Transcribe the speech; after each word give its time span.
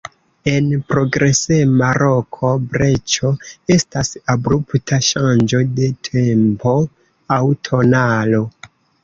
En 0.51 0.69
progresema 0.91 1.89
roko 2.01 2.53
breĉo 2.71 3.31
estas 3.75 4.09
abrupta 4.35 4.99
ŝanĝo 5.11 5.61
de 5.77 5.93
tempo 6.11 6.75
aŭ 7.39 7.41
tonalo. 7.71 8.43